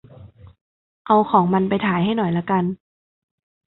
[1.07, 2.63] เอา ของมันไปถ่ายให้หน่อยละกัน